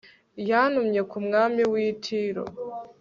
[0.49, 2.43] yatumye ku mwami w'i tiro